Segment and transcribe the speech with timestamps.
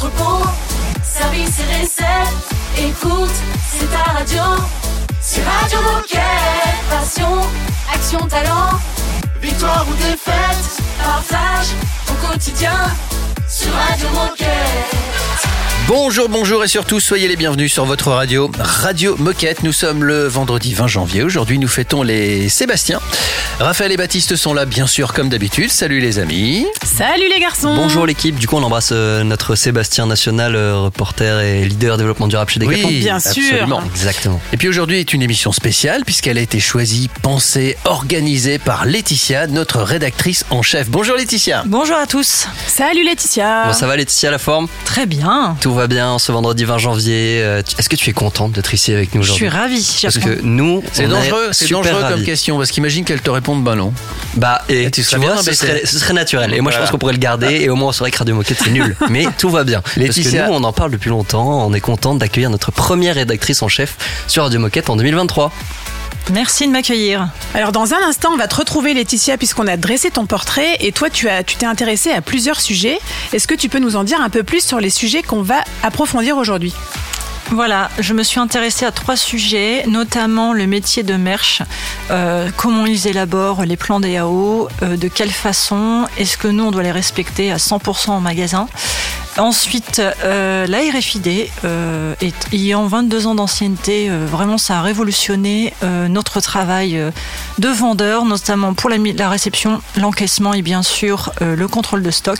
[0.00, 0.46] entrepôt,
[1.02, 2.48] service et recettes.
[2.78, 3.30] Écoute,
[3.70, 4.42] c'est ta radio.
[5.20, 6.20] C'est Radio Moquette.
[6.88, 7.40] Passion,
[7.92, 8.78] action, talent.
[9.42, 11.68] Victoire ou défaite, partage
[12.08, 12.76] au quotidien
[13.46, 15.49] sur Radio Moquette.
[15.92, 19.64] Bonjour, bonjour et surtout soyez les bienvenus sur votre radio, Radio Moquette.
[19.64, 21.24] Nous sommes le vendredi 20 janvier.
[21.24, 23.00] Aujourd'hui, nous fêtons les Sébastien.
[23.58, 25.68] Raphaël et Baptiste sont là, bien sûr, comme d'habitude.
[25.68, 26.64] Salut les amis.
[26.84, 27.74] Salut les garçons.
[27.74, 28.36] Bonjour l'équipe.
[28.36, 32.60] Du coup, on embrasse euh, notre Sébastien National, euh, reporter et leader développement durable chez
[32.60, 32.86] Decathlon.
[32.88, 33.42] Oui, bien sûr.
[33.42, 33.82] absolument.
[33.92, 34.40] Exactement.
[34.52, 39.48] Et puis aujourd'hui est une émission spéciale puisqu'elle a été choisie, pensée, organisée par Laetitia,
[39.48, 40.88] notre rédactrice en chef.
[40.88, 41.64] Bonjour Laetitia.
[41.66, 42.46] Bonjour à tous.
[42.68, 43.66] Salut Laetitia.
[43.66, 44.68] Bon, ça va Laetitia, la forme?
[44.84, 45.56] Très bien.
[45.60, 47.40] Tout va bien ce vendredi 20 janvier.
[47.42, 49.98] Euh, Est-ce que tu es contente d'être ici avec nous Je suis ravie.
[50.02, 53.30] Parce que nous, C'est dangereux, est c'est super dangereux comme question parce qu'imagine qu'elle te
[53.30, 53.92] réponde bah non.
[54.36, 56.54] Bah, et, Et tu tu, serais bien vois, ce serait, ce serait naturel.
[56.54, 57.60] Et moi, je pense qu'on pourrait le garder.
[57.60, 58.96] Et au moins, on saurait que Radio Moquette, c'est nul.
[59.10, 59.80] Mais tout va bien.
[59.80, 61.66] Parce que Laetitia- nous, on en parle depuis longtemps.
[61.66, 65.52] On est contente d'accueillir notre première rédactrice en chef sur Radio Moquette en 2023.
[66.32, 67.28] Merci de m'accueillir.
[67.54, 70.92] Alors dans un instant, on va te retrouver Laetitia puisqu'on a dressé ton portrait et
[70.92, 72.98] toi tu as tu t'es intéressée à plusieurs sujets.
[73.32, 75.64] Est-ce que tu peux nous en dire un peu plus sur les sujets qu'on va
[75.82, 76.72] approfondir aujourd'hui?
[77.52, 81.62] Voilà, je me suis intéressée à trois sujets, notamment le métier de merch,
[82.12, 86.70] euh, comment ils élaborent les plans DAO, euh, de quelle façon, est-ce que nous on
[86.70, 88.68] doit les respecter à 100% en magasin.
[89.38, 95.72] Ensuite, euh, la RFID, euh, est, ayant 22 ans d'ancienneté, euh, vraiment ça a révolutionné
[96.08, 97.00] notre travail
[97.58, 102.38] de vendeur, notamment pour la, réception, l'encaissement et bien sûr le contrôle de stock.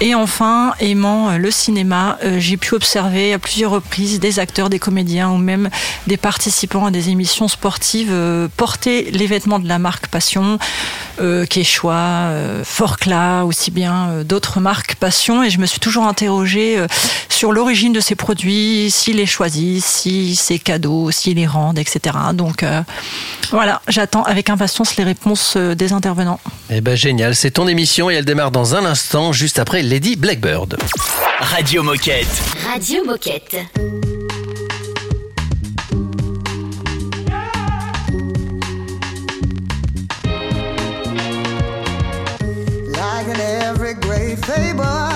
[0.00, 5.30] Et enfin, aimant le cinéma, j'ai pu observer à plusieurs reprises des acteurs, des comédiens
[5.30, 5.70] ou même
[6.06, 8.12] des participants à des émissions sportives
[8.56, 10.58] porter les vêtements de la marque Passion,
[11.18, 12.30] Quechua,
[12.64, 15.42] Forclaz, aussi bien d'autres marques Passion.
[15.42, 16.86] Et je me suis toujours interrogée euh,
[17.28, 22.16] sur l'origine de ces produits, s'ils les choisissent, si c'est cadeau, s'ils les rendent, etc.
[22.32, 22.82] Donc euh,
[23.50, 26.40] voilà, j'attends avec impatience les réponses euh, des intervenants.
[26.70, 30.16] Eh ben génial, c'est ton émission et elle démarre dans un instant, juste après Lady
[30.16, 30.78] Blackbird.
[31.40, 32.26] Radio Moquette.
[32.66, 33.56] Radio Moquette.
[42.96, 45.15] Like in every great fable,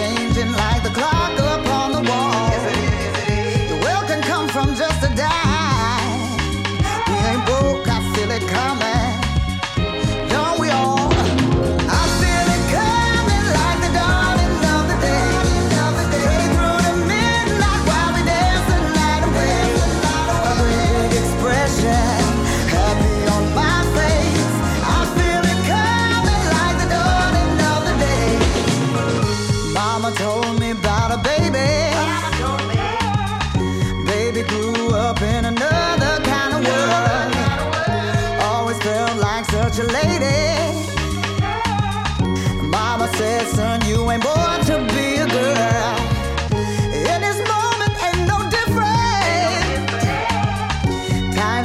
[0.00, 0.29] train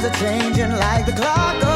[0.06, 1.75] are changing like the clock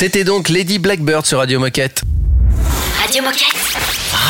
[0.00, 2.00] C'était donc Lady Blackbird sur Radio Moquette.
[3.02, 3.54] Radio Moquette.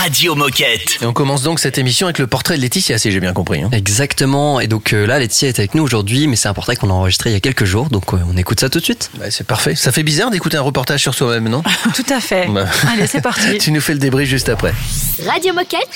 [0.01, 0.99] Radio Moquette.
[1.01, 3.63] Et on commence donc cette émission avec le portrait de Laetitia, si j'ai bien compris.
[3.63, 3.69] hein.
[3.71, 4.59] Exactement.
[4.59, 6.93] Et donc euh, là, Laetitia est avec nous aujourd'hui, mais c'est un portrait qu'on a
[6.93, 9.13] enregistré il y a quelques jours, donc euh, on écoute ça tout de suite.
[9.17, 9.77] Bah, c'est parfait.
[9.77, 11.63] Ça fait bizarre d'écouter un reportage sur soi-même, non?
[11.95, 12.49] Tout à fait.
[12.49, 12.67] Bah.
[12.93, 13.59] Allez, c'est parti.
[13.59, 14.75] Tu nous fais le débrief juste après.
[15.25, 15.89] Radio Moquette.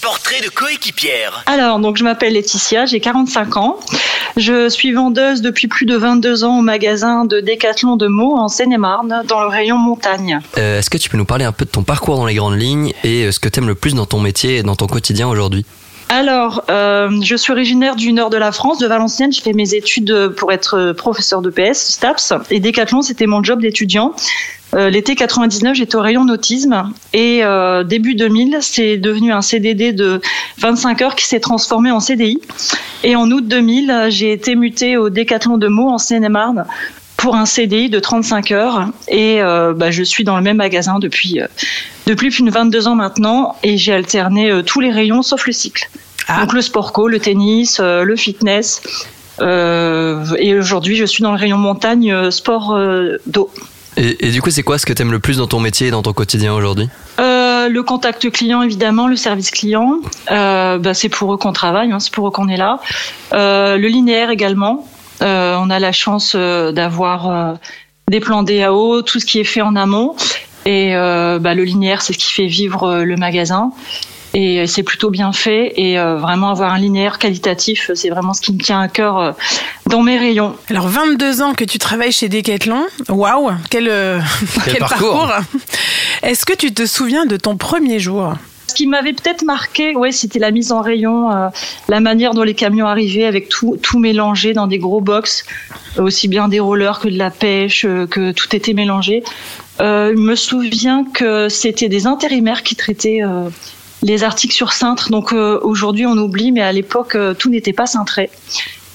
[0.00, 1.42] Portrait de coéquipière.
[1.46, 3.80] Alors, donc je m'appelle Laetitia, j'ai 45 ans.
[4.36, 8.46] Je suis vendeuse depuis plus de 22 ans au magasin de Décathlon de Meaux en
[8.48, 10.40] Seine-et-Marne, dans le rayon montagne.
[10.56, 12.60] Euh, Est-ce que tu peux nous parler un peu de ton parcours dans les grandes
[12.60, 14.86] lignes et euh, ce que tu aimes le plus dans ton métier et dans ton
[14.86, 15.66] quotidien aujourd'hui?
[16.10, 19.32] Alors, euh, je suis originaire du nord de la France, de Valenciennes.
[19.32, 23.60] J'ai fait mes études pour être professeur de PS, STAPS, et Décathlon, c'était mon job
[23.60, 24.14] d'étudiant.
[24.74, 29.92] Euh, L'été 99, j'étais au rayon nautisme et euh, début 2000, c'est devenu un CDD
[29.92, 30.20] de
[30.58, 32.40] 25 heures qui s'est transformé en CDI.
[33.04, 36.66] Et en août 2000, j'ai été mutée au Décathlon de Meaux en Seine-et-Marne
[37.16, 41.00] pour un CDI de 35 heures et euh, bah, je suis dans le même magasin
[41.00, 41.46] depuis euh,
[42.06, 45.52] depuis plus de 22 ans maintenant et j'ai alterné euh, tous les rayons sauf le
[45.52, 45.90] cycle.
[46.28, 46.40] Ah.
[46.40, 48.82] Donc le sport co, le tennis, euh, le fitness.
[49.40, 53.50] Euh, et aujourd'hui, je suis dans le rayon montagne, euh, sport euh, d'eau.
[53.98, 55.90] Et, du coup, c'est quoi ce que tu aimes le plus dans ton métier et
[55.90, 56.88] dans ton quotidien aujourd'hui?
[57.18, 59.96] Euh, le contact client, évidemment, le service client.
[60.30, 62.78] Euh, bah, c'est pour eux qu'on travaille, hein, c'est pour eux qu'on est là.
[63.32, 64.86] Euh, le linéaire également.
[65.20, 67.58] On a la chance d'avoir
[68.08, 70.14] des plans DAO, tout ce qui est fait en amont.
[70.64, 73.72] Et bah, le linéaire, c'est ce qui fait vivre le magasin.
[74.34, 75.72] Et c'est plutôt bien fait.
[75.76, 79.18] Et euh, vraiment avoir un linéaire qualitatif, c'est vraiment ce qui me tient à cœur
[79.18, 79.32] euh,
[79.86, 80.54] dans mes rayons.
[80.70, 84.20] Alors 22 ans que tu travailles chez Decathlon, waouh, quel, euh,
[84.64, 85.30] Quel parcours.
[86.22, 88.34] Est-ce que tu te souviens de ton premier jour?
[88.68, 91.48] Ce qui m'avait peut-être marqué, ouais, c'était la mise en rayon, euh,
[91.88, 95.46] la manière dont les camions arrivaient avec tout, tout mélangé dans des gros box,
[95.96, 99.24] aussi bien des rollers que de la pêche, euh, que tout était mélangé.
[99.80, 103.48] Euh, je me souviens que c'était des intérimaires qui traitaient euh,
[104.02, 105.10] les articles sur cintre.
[105.10, 108.30] Donc euh, aujourd'hui on oublie, mais à l'époque euh, tout n'était pas cintré.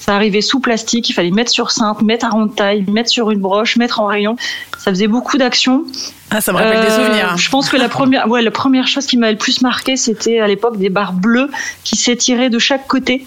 [0.00, 3.30] Ça arrivait sous plastique, il fallait mettre sur cintre, mettre à ronde taille, mettre sur
[3.30, 4.36] une broche, mettre en rayon.
[4.78, 5.84] Ça faisait beaucoup d'actions.
[6.30, 7.36] Ah, ça me rappelle des Euh, souvenirs.
[7.38, 10.40] Je pense que la première, ouais, la première chose qui m'avait le plus marqué, c'était
[10.40, 11.48] à l'époque des barres bleues
[11.84, 13.24] qui s'étiraient de chaque côté.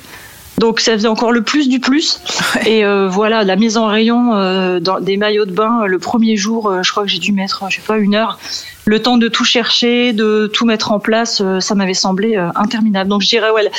[0.58, 2.20] Donc ça faisait encore le plus du plus.
[2.66, 6.00] Et euh, voilà, la mise en rayon euh, dans des maillots de bain, euh, le
[6.00, 8.40] premier jour, euh, je crois que j'ai dû mettre, je sais pas, une heure.
[8.86, 12.50] Le temps de tout chercher, de tout mettre en place, euh, ça m'avait semblé euh,
[12.56, 13.10] interminable.
[13.10, 13.70] Donc je dirais, ouais,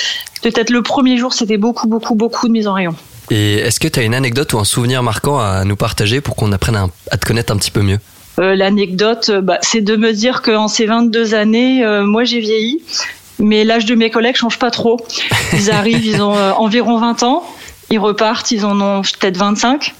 [0.42, 2.94] peut-être le premier jour, c'était beaucoup, beaucoup, beaucoup de mise en rayon.
[3.30, 6.36] Et est-ce que tu as une anecdote ou un souvenir marquant à nous partager pour
[6.36, 7.98] qu'on apprenne à, à te connaître un petit peu mieux?
[8.38, 12.82] Euh, L'anecdote, bah, c'est de me dire qu'en ces 22 années, euh, moi j'ai vieilli,
[13.38, 15.00] mais l'âge de mes collègues change pas trop.
[15.52, 17.44] Ils arrivent, ils ont euh, environ 20 ans.
[17.90, 19.94] Ils repartent, ils en ont peut-être 25.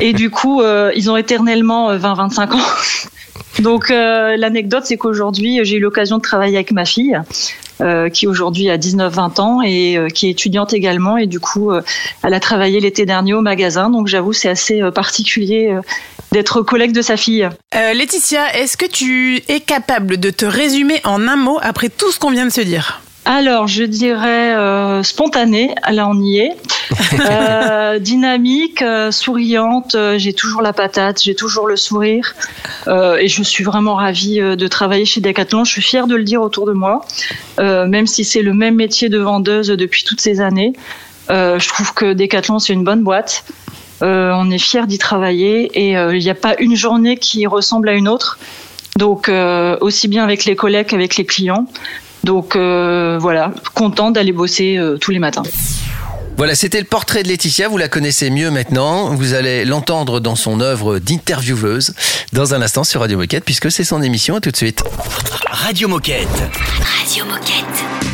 [0.00, 2.60] Et du coup, euh, ils ont éternellement euh, 20-25 ans.
[3.60, 7.18] Donc euh, l'anecdote, c'est qu'aujourd'hui, j'ai eu l'occasion de travailler avec ma fille,
[7.80, 11.16] euh, qui aujourd'hui a 19-20 ans et euh, qui est étudiante également.
[11.16, 11.82] Et du coup, euh,
[12.22, 13.90] elle a travaillé l'été dernier au magasin.
[13.90, 15.80] Donc j'avoue, c'est assez euh, particulier euh,
[16.32, 17.48] d'être collègue de sa fille.
[17.74, 22.10] Euh, Laetitia, est-ce que tu es capable de te résumer en un mot après tout
[22.12, 23.00] ce qu'on vient de se dire?
[23.26, 26.52] Alors, je dirais euh, spontanée, là on y est.
[27.14, 32.34] Euh, dynamique, euh, souriante, j'ai toujours la patate, j'ai toujours le sourire.
[32.88, 35.64] Et je suis vraiment ravie de travailler chez Decathlon.
[35.64, 37.04] Je suis fière de le dire autour de moi,
[37.58, 40.72] même si c'est le même métier de vendeuse depuis toutes ces années.
[41.28, 43.44] Je trouve que Decathlon, c'est une bonne boîte.
[44.00, 47.92] On est fiers d'y travailler et il n'y a pas une journée qui ressemble à
[47.92, 48.38] une autre.
[48.96, 49.30] Donc,
[49.80, 51.66] aussi bien avec les collègues qu'avec les clients.
[52.24, 55.42] Donc euh, voilà, content d'aller bosser euh, tous les matins.
[56.36, 57.68] Voilà, c'était le portrait de Laetitia.
[57.68, 59.14] Vous la connaissez mieux maintenant.
[59.14, 61.94] Vous allez l'entendre dans son œuvre d'intervieweuse
[62.32, 64.36] dans un instant sur Radio Moquette, puisque c'est son émission.
[64.36, 64.82] À tout de suite.
[65.50, 66.42] Radio Moquette.
[66.82, 68.13] Radio Moquette.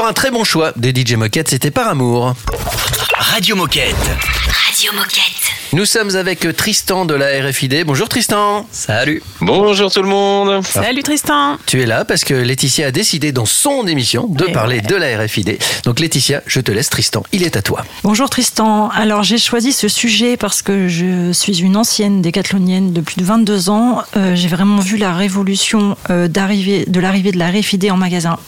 [0.00, 2.34] Encore un très bon choix de DJ Moquette, c'était par amour.
[3.18, 3.94] Radio Moquette.
[4.66, 5.50] Radio Moquette.
[5.74, 7.84] Nous sommes avec Tristan de la RFID.
[7.84, 8.66] Bonjour Tristan.
[8.72, 9.22] Salut.
[9.42, 10.64] Bonjour tout le monde.
[10.64, 11.58] Salut Tristan.
[11.66, 14.80] Tu es là parce que Laetitia a décidé dans son émission de parler ouais.
[14.80, 15.58] de la RFID.
[15.84, 17.84] Donc Laetitia, je te laisse Tristan, il est à toi.
[18.02, 18.88] Bonjour Tristan.
[18.88, 23.24] Alors j'ai choisi ce sujet parce que je suis une ancienne décathlonienne de plus de
[23.24, 24.02] 22 ans.
[24.16, 28.38] Euh, j'ai vraiment vu la révolution euh, d'arrivée, de l'arrivée de la RFID en magasin.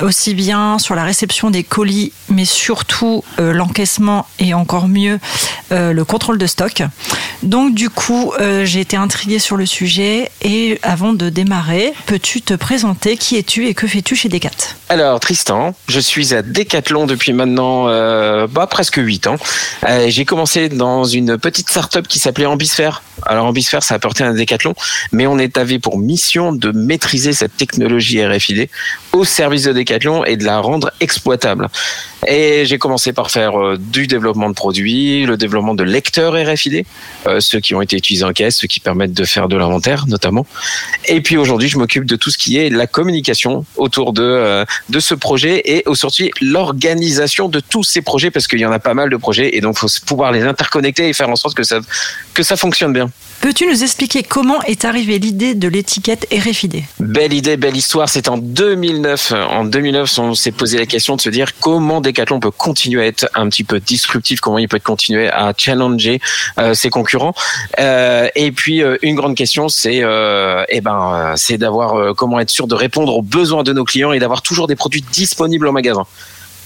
[0.00, 5.18] Aussi bien sur la réception des colis, mais surtout euh, l'encaissement et encore mieux
[5.70, 6.82] euh, le contrôle de stock.
[7.42, 12.40] Donc du coup, euh, j'ai été intriguée sur le sujet et avant de démarrer, peux-tu
[12.40, 14.50] te présenter Qui es-tu et que fais-tu chez Decat
[14.88, 17.86] Alors Tristan, je suis à Decathlon depuis maintenant
[18.46, 19.36] bah, presque 8 ans.
[20.06, 23.02] J'ai commencé dans une petite start-up qui s'appelait Ambisphère.
[23.24, 24.74] Alors Ambisphère, ça apportait un Decathlon,
[25.12, 28.68] mais on est avait pour mission de maîtriser cette technologie RFID
[29.12, 31.68] au service de Decathlon et de la rendre exploitable.
[32.26, 36.84] Et j'ai commencé par faire euh, du développement de produits, le développement de lecteurs RFID,
[37.26, 40.06] euh, ceux qui ont été utilisés en caisse, ceux qui permettent de faire de l'inventaire
[40.06, 40.46] notamment.
[41.06, 44.64] Et puis aujourd'hui, je m'occupe de tout ce qui est la communication autour de euh,
[44.88, 48.78] de ce projet et aujourd'hui l'organisation de tous ces projets parce qu'il y en a
[48.78, 51.64] pas mal de projets et donc faut pouvoir les interconnecter et faire en sorte que
[51.64, 51.80] ça
[52.34, 53.10] que ça fonctionne bien.
[53.42, 58.08] Peux-tu nous expliquer comment est arrivée l'idée de l'étiquette RFID Belle idée, belle histoire.
[58.08, 59.32] C'est en 2009.
[59.32, 63.06] En 2009, on s'est posé la question de se dire comment Decathlon peut continuer à
[63.06, 66.20] être un petit peu disruptif, comment il peut continuer à challenger
[66.58, 67.34] euh, ses concurrents.
[67.80, 70.04] Euh, et puis euh, une grande question, c'est
[70.68, 74.20] eh ben, c'est d'avoir comment être sûr de répondre aux besoins de nos clients et
[74.20, 76.06] d'avoir toujours des produits disponibles en magasin.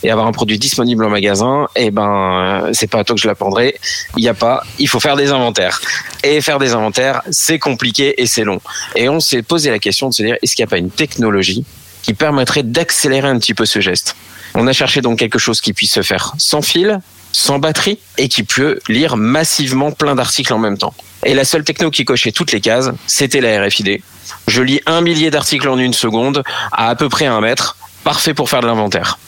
[0.07, 3.21] Et avoir un produit disponible en magasin, eh ben, euh, c'est pas à toi que
[3.21, 3.75] je l'apprendrai.
[4.17, 4.63] Il n'y a pas.
[4.79, 5.81] Il faut faire des inventaires.
[6.23, 8.61] Et faire des inventaires, c'est compliqué et c'est long.
[8.95, 10.93] Et on s'est posé la question de se dire, est-ce qu'il n'y a pas une
[10.93, 11.65] technologie
[12.05, 14.15] qui permettrait d'accélérer un petit peu ce geste?
[14.55, 17.01] On a cherché donc quelque chose qui puisse se faire sans fil,
[17.33, 20.95] sans batterie et qui peut lire massivement plein d'articles en même temps.
[21.25, 24.01] Et la seule techno qui cochait toutes les cases, c'était la RFID.
[24.47, 28.35] Je lis un millier d'articles en une seconde, à à peu près un mètre, parfait
[28.35, 29.19] pour faire de l'inventaire.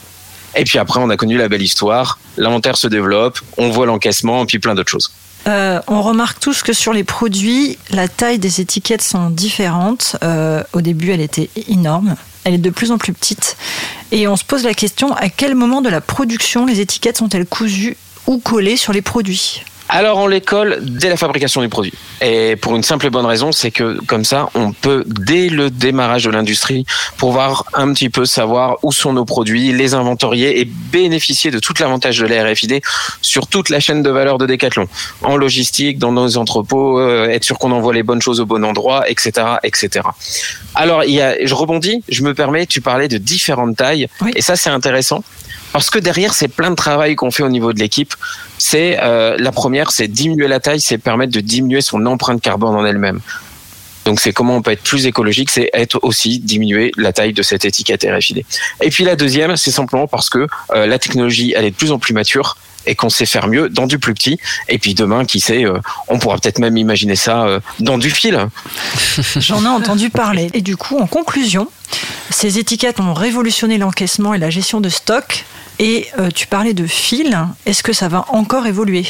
[0.55, 2.19] Et puis après, on a connu la belle histoire.
[2.37, 5.13] L'inventaire se développe, on voit l'encaissement, et puis plein d'autres choses.
[5.47, 10.17] Euh, on remarque tous que sur les produits, la taille des étiquettes sont différentes.
[10.23, 12.17] Euh, au début, elle était énorme.
[12.45, 13.57] Elle est de plus en plus petite.
[14.11, 17.47] Et on se pose la question, à quel moment de la production les étiquettes sont-elles
[17.47, 19.63] cousues ou collées sur les produits?
[19.89, 21.93] Alors on les colle dès la fabrication du produit.
[22.21, 25.71] Et pour une simple et bonne raison, c'est que comme ça, on peut, dès le
[25.71, 26.85] démarrage de l'industrie,
[27.17, 31.75] pouvoir un petit peu savoir où sont nos produits, les inventorier et bénéficier de tout
[31.81, 32.83] l'avantage de la RFID
[33.23, 34.89] sur toute la chaîne de valeur de Decathlon.
[35.23, 38.65] En logistique, dans nos entrepôts, euh, être sûr qu'on envoie les bonnes choses au bon
[38.65, 39.47] endroit, etc.
[39.63, 40.07] etc.
[40.75, 44.09] Alors, il y a, je rebondis, je me permets, tu parlais de différentes tailles.
[44.21, 44.33] Oui.
[44.37, 45.23] Et ça, c'est intéressant.
[45.73, 48.15] Parce que derrière, c'est plein de travail qu'on fait au niveau de l'équipe.
[48.59, 52.75] C'est euh, la première, c'est diminuer la taille, c'est permettre de diminuer son empreinte carbone
[52.75, 53.21] en elle-même.
[54.05, 57.43] Donc c'est comment on peut être plus écologique, c'est être aussi diminuer la taille de
[57.43, 58.43] cette étiquette RFID.
[58.81, 61.93] Et puis la deuxième, c'est simplement parce que euh, la technologie, elle est de plus
[61.93, 62.57] en plus mature
[62.89, 64.39] et qu'on sait faire mieux dans du plus petit.
[64.69, 68.11] Et puis demain, qui sait, euh, on pourra peut-être même imaginer ça euh, dans du
[68.11, 68.49] fil.
[69.37, 70.51] J'en ai entendu parler.
[70.55, 71.69] Et du coup, en conclusion,
[72.31, 75.45] ces étiquettes ont révolutionné l'encaissement et la gestion de stock.
[75.79, 77.39] Et euh, tu parlais de fil.
[77.67, 79.07] Est-ce que ça va encore évoluer?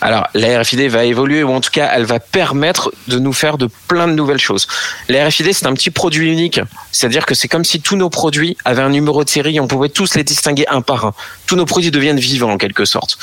[0.00, 3.58] Alors, la RFID va évoluer, ou en tout cas, elle va permettre de nous faire
[3.58, 4.66] de plein de nouvelles choses.
[5.08, 6.60] La RFID, c'est un petit produit unique.
[6.92, 9.88] C'est-à-dire que c'est comme si tous nos produits avaient un numéro de série, on pouvait
[9.88, 11.14] tous les distinguer un par un.
[11.46, 13.18] Tous nos produits deviennent vivants, en quelque sorte.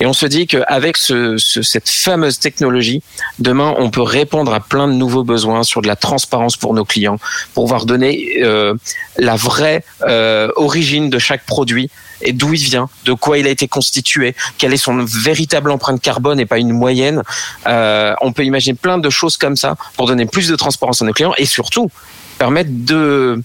[0.00, 3.02] Et on se dit qu'avec ce, ce- cette fameuse technologie,
[3.38, 6.84] demain, on peut répondre à plein de nouveaux besoins sur de la transparence pour nos
[6.84, 7.18] clients,
[7.54, 8.74] pour pouvoir donner euh,
[9.18, 11.90] la vraie euh, origine de chaque produit
[12.22, 16.00] et d'où il vient, de quoi il a été constitué, quelle est son véritable empreinte
[16.00, 17.22] carbone et pas une moyenne.
[17.66, 21.04] Euh, on peut imaginer plein de choses comme ça pour donner plus de transparence à
[21.04, 21.90] nos clients et surtout
[22.38, 23.42] permettre de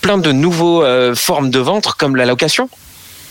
[0.00, 2.68] plein de nouveaux euh, formes de vente comme la location.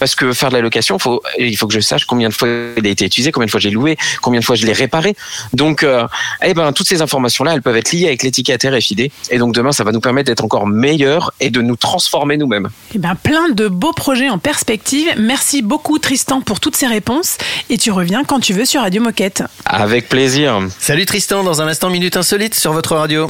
[0.01, 2.47] Parce que faire de la location, faut, il faut que je sache combien de fois
[2.75, 5.15] il a été utilisé, combien de fois j'ai loué, combien de fois je l'ai réparé.
[5.53, 6.07] Donc, euh,
[6.43, 9.11] eh ben, toutes ces informations-là, elles peuvent être liées avec l'étiquette RFID.
[9.29, 12.69] Et donc, demain, ça va nous permettre d'être encore meilleurs et de nous transformer nous-mêmes.
[12.95, 15.07] Eh ben, plein de beaux projets en perspective.
[15.19, 17.37] Merci beaucoup Tristan pour toutes ces réponses.
[17.69, 19.43] Et tu reviens quand tu veux sur Radio Moquette.
[19.65, 20.61] Avec plaisir.
[20.79, 23.27] Salut Tristan, dans un instant Minute Insolite sur votre radio.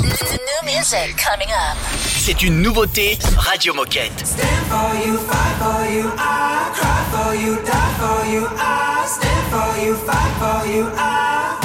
[2.18, 4.24] C'est une nouveauté Radio Moquette.
[4.72, 9.46] for you, fight for you, I I cry for you, die for you, I stand
[9.54, 11.58] for you, fight for you, I.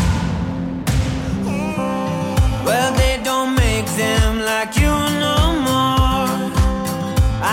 [2.64, 4.94] Well, they don't make them like you
[5.26, 6.28] no more.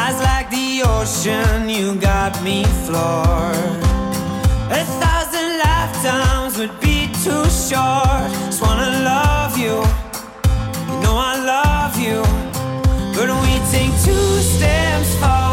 [0.01, 3.77] Eyes like the ocean, you got me floored.
[4.79, 8.29] A thousand lifetimes would be too short.
[8.47, 9.75] Just wanna love you,
[10.89, 12.19] you know I love you.
[13.15, 15.52] But we take two steps forward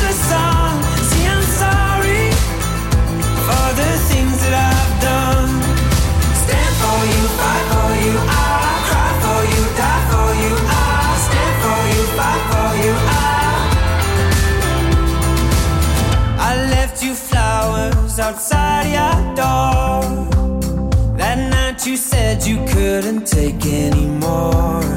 [18.31, 20.01] outside your door.
[21.17, 24.90] That night you said you couldn't take anymore.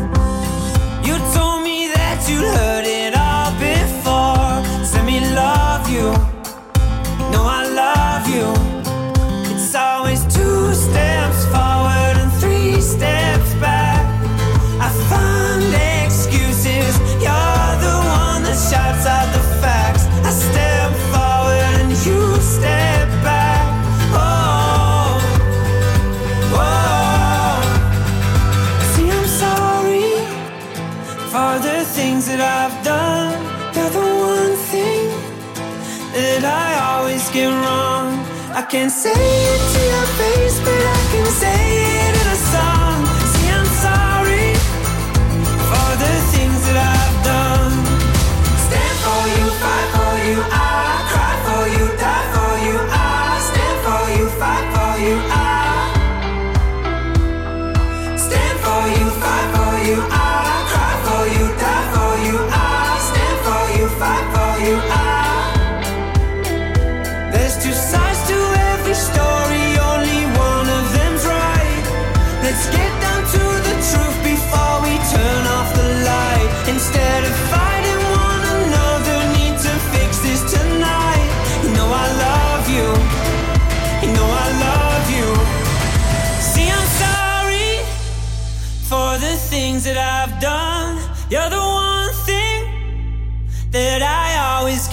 [39.04, 39.43] Say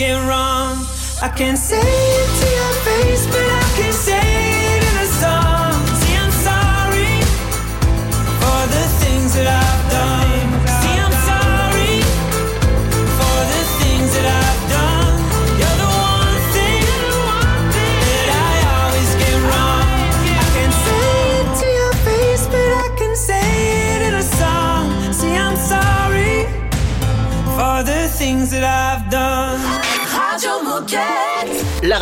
[0.02, 0.78] get wrong.
[1.22, 3.51] I can't say it to your face, but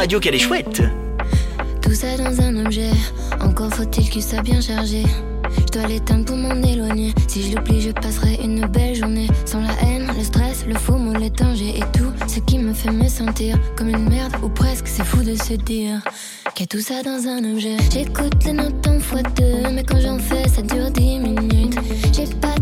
[0.08, 0.82] qu'elle est chouette.
[1.82, 2.92] Tout ça dans un objet,
[3.42, 5.04] encore faut-il qu'il soit bien chargé.
[5.58, 7.14] Je dois l'éteindre pour m'en éloigner.
[7.28, 9.28] Si je l'oublie, je passerai une belle journée.
[9.46, 12.74] Sans la haine, le stress, le faux mot, les dangers et tout ce qui me
[12.74, 14.88] fait me sentir comme une merde ou presque.
[14.88, 16.02] C'est fou de se dire
[16.56, 17.76] qu'il y a tout ça dans un objet.
[17.92, 21.78] J'écoute les notes en fois deux, mais quand j'en fais, ça dure dix minutes.
[22.14, 22.56] J'ai pas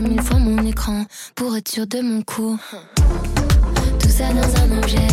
[0.00, 2.58] mille fois mon écran pour être sûr de mon coup.
[4.00, 5.08] Tout ça dans un objet,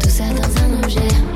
[0.00, 1.35] tout ça dans un objet.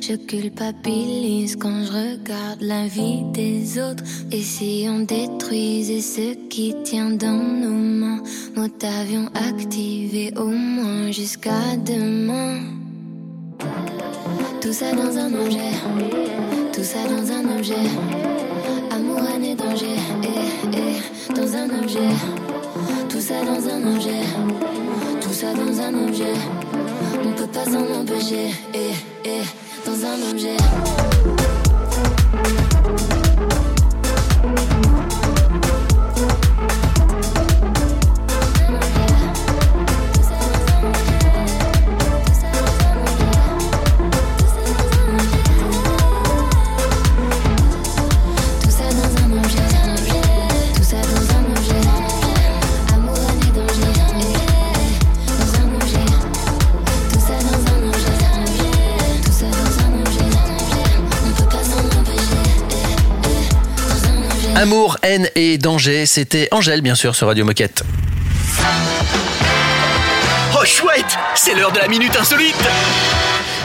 [0.00, 4.04] Je culpabilise quand je regarde la vie des autres.
[4.30, 8.22] Et si on détruisait ce qui tient dans nos mains,
[8.54, 12.60] mode avion activé au moins jusqu'à demain.
[14.60, 15.72] Tout ça dans un objet,
[16.72, 17.86] tout ça dans un objet.
[18.90, 22.12] Amour, et danger, eh, eh, dans un objet.
[23.08, 24.22] Tout ça dans un objet,
[25.20, 26.65] tout ça dans un objet.
[27.24, 28.92] On peut pas s'en empêcher, eh,
[29.24, 29.42] eh,
[29.84, 31.45] dans un objet.
[64.66, 67.84] Amour, haine et danger, c'était Angèle bien sûr sur Radio Moquette.
[70.60, 71.04] Oh chouette
[71.36, 72.56] C'est l'heure de la minute insolite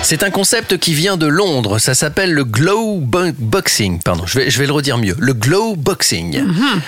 [0.04, 4.00] C'est un concept qui vient de Londres, ça s'appelle le glow bo- boxing.
[4.04, 5.16] Pardon, je vais, je vais le redire mieux.
[5.18, 6.44] Le glow boxing.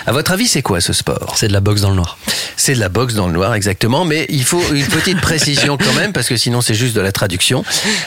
[0.06, 1.34] À votre avis, c'est quoi ce sport?
[1.36, 2.16] C'est de la boxe dans le noir.
[2.56, 5.92] C'est de la boxe dans le noir, exactement, mais il faut une petite précision quand
[5.94, 7.64] même, parce que sinon c'est juste de la traduction.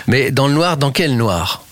[0.08, 1.63] Mais dans le noir, dans quel noir?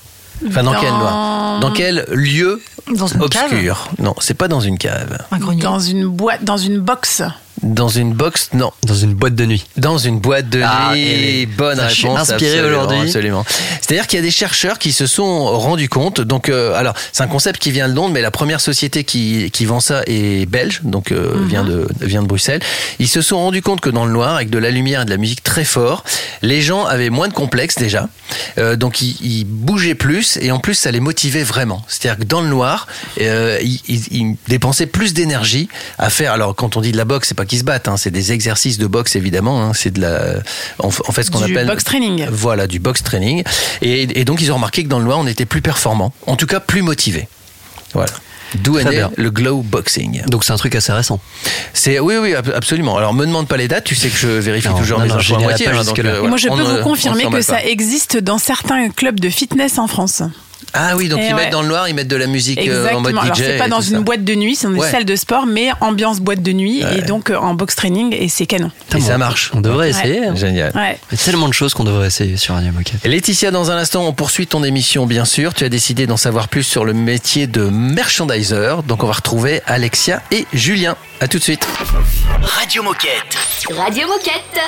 [0.47, 2.61] Enfin, dans, Dans- quel noir Dans quel lieu
[2.93, 5.17] Dans une obscur Non, c'est pas dans une cave.
[5.31, 5.39] Un.
[5.55, 7.21] Dans une boîte, dans une box.
[7.65, 8.71] Dans une box, non.
[8.85, 9.65] Dans une boîte de nuit.
[9.75, 11.01] Dans une boîte de Ah, nuit.
[11.01, 12.29] et Bonne ça, je suis réponse.
[12.29, 12.99] inspiré aujourd'hui.
[13.01, 13.43] Absolument.
[13.81, 16.21] C'est-à-dire qu'il y a des chercheurs qui se sont rendus compte.
[16.21, 19.49] Donc, euh, alors, c'est un concept qui vient de Londres, mais la première société qui,
[19.51, 21.47] qui vend ça est belge, donc euh, Mhm.
[21.47, 22.61] vient de vient de Bruxelles.
[22.99, 25.09] Ils se sont rendus compte que dans le noir, avec de la lumière et de
[25.09, 26.03] la musique très fort,
[26.43, 28.09] les gens avaient moins de complexes déjà.
[28.59, 31.83] Euh, donc, ils, ils bougeaient plus et en plus, ça les motivait vraiment.
[31.87, 32.85] C'est-à-dire que dans le noir,
[33.21, 36.31] euh, ils, ils- ils dépensaient plus d'énergie à faire.
[36.31, 38.31] Alors, quand on dit de la boxe, c'est pas qu'ils se battent, hein, c'est des
[38.31, 39.63] exercices de boxe évidemment.
[39.63, 40.35] hein, c'est de la,
[40.79, 42.27] en, fait, ce qu'on Du appelle box training.
[42.31, 43.43] voilà, du box training.
[43.81, 46.35] Et, et donc, ils ont remarqué que dans le noir, on était plus performant, en
[46.35, 47.27] tout cas plus motivé.
[47.93, 48.11] Voilà.
[48.55, 50.23] D'où est né le glow boxing.
[50.27, 51.19] Donc c'est un truc assez récent.
[51.73, 52.95] C'est oui, oui, ab- absolument.
[52.95, 53.83] Alors, me demande pas les dates.
[53.83, 55.65] Tu sais que je vérifie Non, toujours non, mes non, infos je à moitié.
[55.65, 58.89] pas hein, donc, euh, moi, je peux on vous confirmer que ça existe dans certains
[58.89, 60.21] clubs de fitness en France.
[60.73, 61.43] Ah oui, donc Et ils ouais.
[61.43, 62.97] mettent dans le noir, ils mettent de la musique euh, Exactement.
[62.97, 63.17] en mode DJ.
[63.23, 63.99] Alors, c'est pas dans une ça.
[64.01, 64.91] boîte de nuit, c'est dans une Ouais.
[64.91, 66.97] salle de sport, mais ambiance boîte de nuit Ouais.
[66.99, 68.71] et donc euh, en box training et c'est canon.
[68.95, 69.51] Et ça marche.
[69.53, 69.89] On devrait Ouais.
[69.91, 70.25] essayer.
[70.25, 70.35] hein.
[70.35, 70.71] Génial.
[70.75, 70.97] Ouais.
[71.11, 73.03] Il y a tellement de choses qu'on devrait essayer sur Radio Moquette.
[73.05, 75.53] Laetitia, dans un instant, on poursuit ton émission, bien sûr.
[75.53, 78.75] Tu as décidé d'en savoir plus sur le métier de merchandiser.
[78.87, 80.95] Donc, on va retrouver Alexia et Julien.
[81.21, 81.65] À tout de suite.
[82.41, 83.37] Radio Moquette.
[83.69, 84.59] Radio Moquette.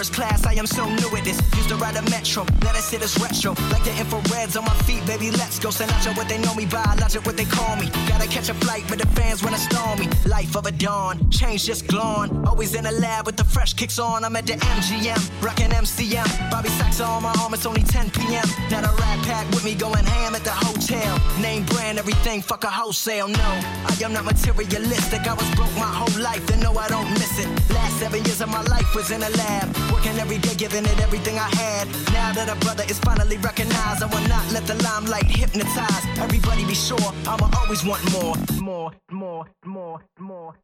[0.00, 0.10] I the now, a.
[0.10, 1.36] First class, I am so new at this.
[1.56, 3.52] Used to ride a metro, let us hit us retro.
[3.70, 5.68] Like the infrareds on my feet, baby, let's go.
[5.68, 7.90] Out what they know me by, logic what they call me.
[8.08, 10.08] Gotta catch a flight, but the fans wanna storm me.
[10.26, 12.30] Life of a dawn, change just glowing.
[12.46, 14.24] Always in the lab with the fresh kicks on.
[14.24, 16.50] I'm at the MGM, rocking MCM.
[16.50, 18.46] Bobby Sacks on my arm, it's only 10 p.m.
[18.70, 21.18] Now the rat pack with me going ham at the hotel.
[21.40, 23.28] Name brand, everything, fuck a wholesale.
[23.28, 23.50] No,
[23.86, 25.20] I am not materialistic.
[25.26, 27.48] I was broke my whole life, and no, I don't miss it.
[27.70, 31.00] Last seven years of my life was in a lab, working every day, giving it
[31.00, 31.88] everything I had.
[32.12, 36.04] Now that a brother is finally recognized, I will not let the limelight hypnotize.
[36.18, 40.54] Everybody be sure, I'ma always want more, more, more, more, more.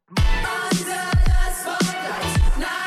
[2.59, 2.86] Yeah,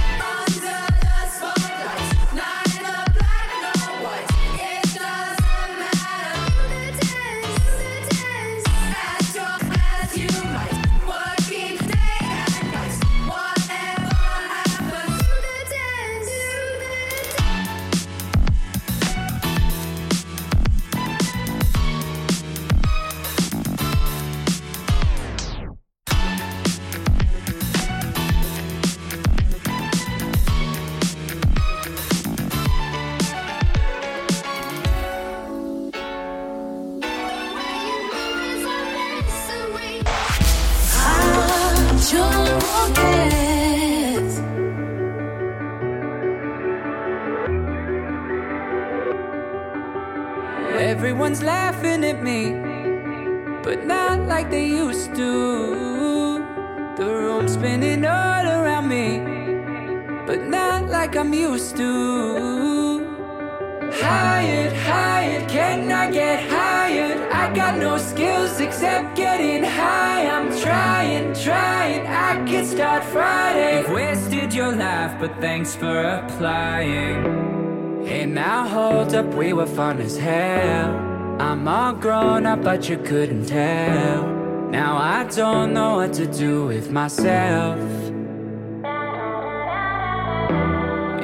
[79.89, 80.95] As hell.
[81.39, 84.27] I'm all grown up, but you couldn't tell.
[84.69, 87.79] Now I don't know what to do with myself.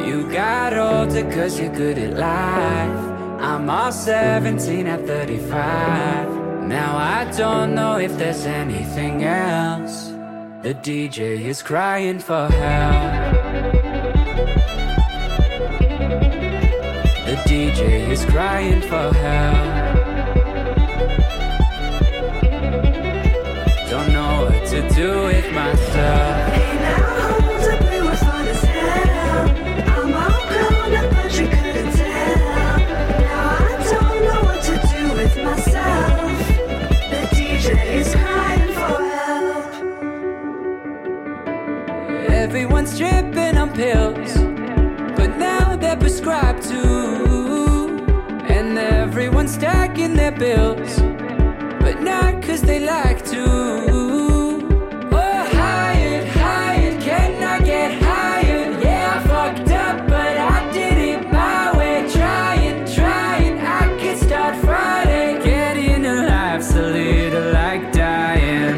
[0.07, 3.03] You got older cause you're good at life.
[3.39, 6.65] I'm all 17 at 35.
[6.67, 10.07] Now I don't know if there's anything else.
[10.63, 13.26] The DJ is crying for help.
[17.57, 19.95] DJ is crying for help.
[23.89, 26.53] Don't know what to do with myself.
[35.47, 35.86] Everyone's
[66.91, 68.75] little like dying.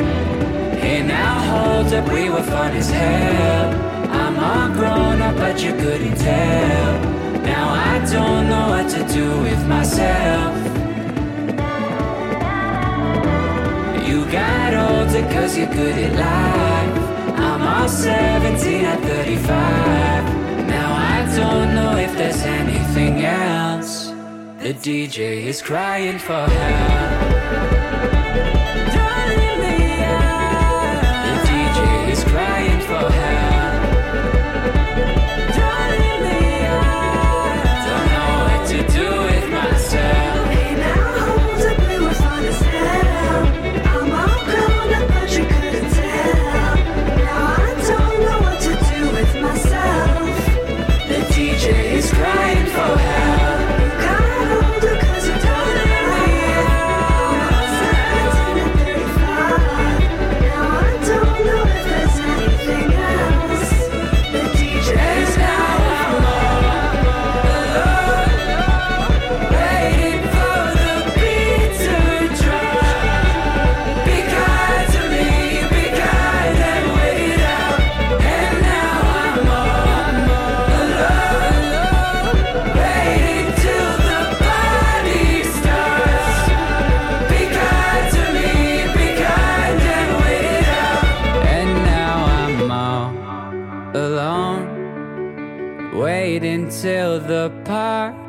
[0.81, 3.73] Hey, now hold up, we were fun as hell.
[4.11, 6.93] I'm all grown up, but you couldn't tell.
[7.43, 10.68] Now I don't know what to do with myself.
[15.49, 17.39] Cause you're good at life.
[17.39, 20.67] I'm all 17 at 35.
[20.67, 24.09] Now I don't know if there's anything else.
[24.61, 27.78] The DJ is crying for help.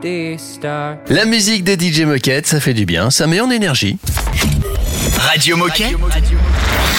[0.03, 3.99] La musique des DJ Moquette, ça fait du bien, ça met en énergie.
[5.19, 5.95] Radio Moquette.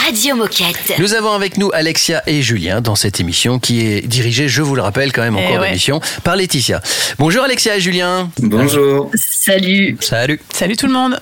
[0.06, 0.94] Radio Moquette.
[1.00, 4.76] Nous avons avec nous Alexia et Julien dans cette émission qui est dirigée, je vous
[4.76, 5.68] le rappelle quand même en Eh cours ouais.
[5.70, 6.80] d'émission, par Laetitia.
[7.18, 8.30] Bonjour Alexia et Julien.
[8.40, 9.10] Bonjour.
[9.16, 9.98] Salut.
[10.00, 10.40] Salut.
[10.54, 11.20] Salut tout le monde.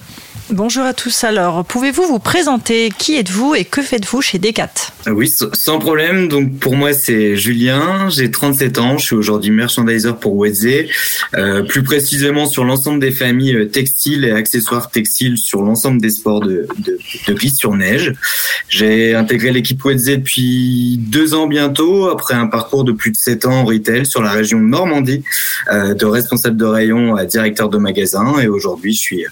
[0.52, 1.24] Bonjour à tous.
[1.24, 4.72] Alors, pouvez-vous vous présenter Qui êtes-vous et que faites-vous chez Decat?
[5.06, 6.28] Ah Oui, sans problème.
[6.28, 8.10] Donc pour moi, c'est Julien.
[8.10, 8.98] J'ai 37 ans.
[8.98, 10.68] Je suis aujourd'hui merchandiser pour Wedze.
[11.36, 16.10] Euh, plus précisément sur l'ensemble des familles euh, textiles et accessoires textiles sur l'ensemble des
[16.10, 16.98] sports de, de,
[17.28, 18.14] de piste sur neige.
[18.70, 23.46] J'ai intégré l'équipe Wedze depuis deux ans bientôt, après un parcours de plus de sept
[23.46, 25.24] ans en retail sur la région Normandie,
[25.72, 28.40] euh, de responsable de rayon à directeur de magasin.
[28.40, 29.26] Et aujourd'hui, je suis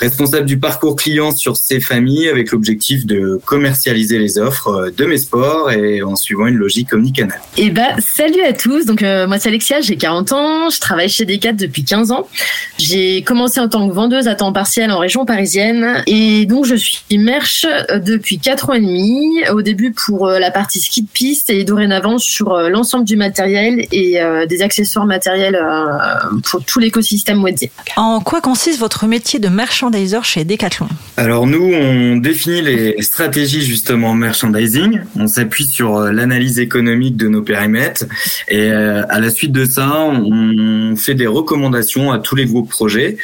[0.00, 5.04] responsable du parcours client sur ces familles avec l'objectif de commercialiser les offres euh, de
[5.04, 7.38] mes sports et en suivant une logique omnicanal.
[7.58, 8.86] Eh ben, salut à tous.
[8.86, 10.70] Donc, euh, moi, c'est Alexia, j'ai 40 ans.
[10.70, 12.26] Je travaille chez Decat depuis 15 ans.
[12.78, 16.02] J'ai commencé en tant que vendeuse à temps partiel en région parisienne.
[16.06, 19.42] Et donc, je suis merch euh, depuis 4 ans et demi.
[19.52, 23.86] Au début pour euh, la partie ski de piste et dorénavant sur l'ensemble du matériel
[23.92, 27.68] et euh, des accessoires matériels euh, pour tout l'écosystème Wedze.
[27.96, 30.53] En quoi consiste votre métier de merchandiser chez Decat
[31.16, 35.00] Alors nous, on définit les stratégies justement merchandising.
[35.16, 38.04] On s'appuie sur euh, l'analyse économique de nos périmètres
[38.48, 42.70] et euh, à la suite de ça, on fait des recommandations à tous les groupes
[42.70, 43.16] projets.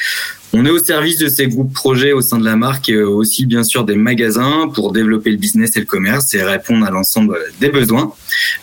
[0.53, 3.47] On est au service de ces groupes projets au sein de la marque et aussi
[3.47, 7.39] bien sûr des magasins pour développer le business et le commerce et répondre à l'ensemble
[7.61, 8.13] des besoins.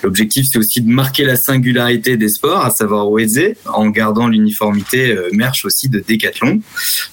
[0.04, 5.12] L'objectif c'est aussi de marquer la singularité des sports, à savoir OEZ, en gardant l'uniformité
[5.12, 6.62] euh, merch aussi de Decathlon.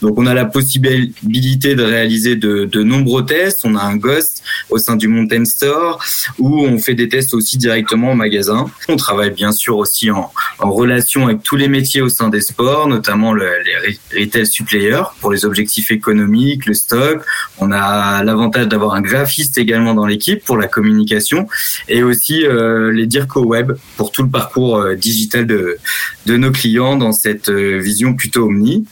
[0.02, 3.60] Donc on a la possibilité de réaliser de, de nombreux tests.
[3.64, 6.02] On a un Ghost au sein du Mountain Store
[6.38, 8.66] où on fait des tests aussi directement au magasin.
[8.88, 12.40] On travaille bien sûr aussi en, en relation avec tous les métiers au sein des
[12.40, 17.24] sports, notamment le, les retail suppliers pour les objectifs économiques, le stock.
[17.58, 21.48] On a l'avantage d'avoir un graphiste également dans l'équipe pour la communication
[21.88, 25.78] et aussi euh, les DIRCO web pour tout le parcours euh, digital de,
[26.26, 28.84] nos clients dans cette euh, vision plutôt omni.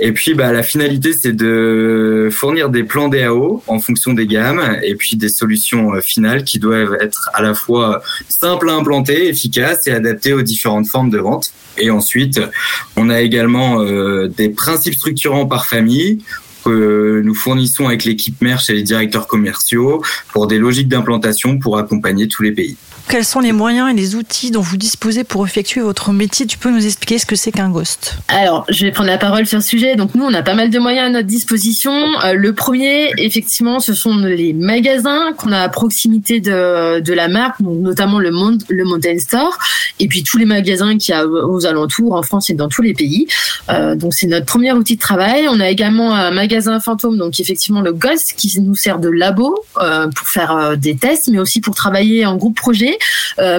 [0.00, 4.78] Et puis, bah, la finalité, c'est de fournir des plans DAO en fonction des gammes
[4.82, 9.28] et puis des solutions euh, finales qui doivent être à la fois simples à implanter,
[9.28, 11.52] efficaces et adaptées aux différentes formes de vente.
[11.78, 12.40] Et ensuite,
[12.96, 16.18] on a également euh, des principes structurants par famille
[16.64, 20.02] que nous fournissons avec l'équipe Merch et les directeurs commerciaux
[20.32, 22.76] pour des logiques d'implantation pour accompagner tous les pays.
[23.12, 26.46] Quels sont les moyens et les outils dont vous disposez pour effectuer votre métier?
[26.46, 28.16] Tu peux nous expliquer ce que c'est qu'un ghost?
[28.28, 29.96] Alors, je vais prendre la parole sur ce sujet.
[29.96, 31.92] Donc, nous, on a pas mal de moyens à notre disposition.
[32.24, 37.28] Euh, le premier, effectivement, ce sont les magasins qu'on a à proximité de, de la
[37.28, 39.58] marque, donc notamment le, Mont le Mountain Store,
[40.00, 42.80] et puis tous les magasins qu'il y a aux alentours, en France et dans tous
[42.80, 43.26] les pays.
[43.68, 45.48] Euh, donc, c'est notre premier outil de travail.
[45.50, 49.54] On a également un magasin fantôme, donc effectivement le Ghost, qui nous sert de labo
[49.82, 52.96] euh, pour faire des tests, mais aussi pour travailler en groupe projet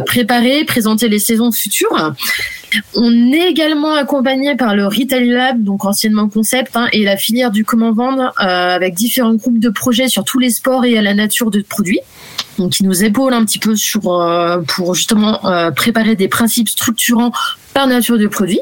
[0.05, 2.13] préparer, présenter les saisons futures.
[2.95, 7.51] On est également accompagné par le Retail Lab, donc anciennement Concept, hein, et la filière
[7.51, 11.01] du comment vendre, euh, avec différents groupes de projets sur tous les sports et à
[11.01, 11.99] la nature de produits.
[12.57, 16.69] Donc, qui nous épaule un petit peu sur euh, pour justement euh, préparer des principes
[16.69, 17.31] structurants
[17.73, 18.59] par nature de produit.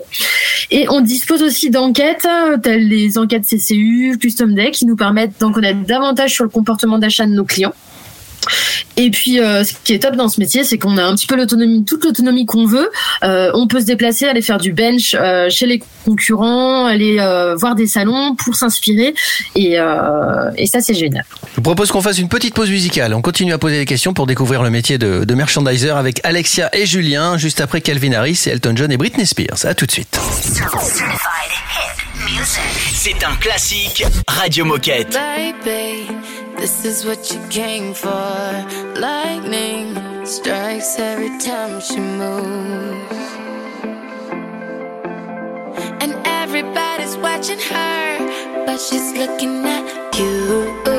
[0.70, 5.40] Et on dispose aussi d'enquêtes, euh, telles les enquêtes CCU, Custom Day, qui nous permettent
[5.40, 7.74] d'en connaître davantage sur le comportement d'achat de nos clients.
[8.98, 11.28] Et puis, euh, ce qui est top dans ce métier, c'est qu'on a un petit
[11.28, 12.90] peu l'autonomie, toute l'autonomie qu'on veut.
[13.24, 17.18] Euh, on peut se déplacer, aller faire du bench euh, chez les concurrents, aller
[17.58, 19.14] voir des salons pour s'inspirer.
[19.56, 19.78] Et,
[20.58, 21.26] et ça, c'est génial.
[21.52, 23.14] Je vous propose qu'on fasse une petite pause musicale.
[23.14, 26.70] On continue à poser des questions pour découvrir le métier de, de merchandiser avec Alexia
[26.74, 29.66] et Julien, juste après Calvin Harris, Elton John et Britney Spears.
[29.66, 30.20] À tout de suite.
[32.44, 35.14] C'est un classique Radio Moquette.
[35.14, 36.08] Baby,
[36.58, 38.10] this is what you came for.
[39.00, 43.32] Lightning strikes every time she moves.
[46.02, 50.82] And everybody's watching her, but she's looking at you.
[50.86, 50.91] You.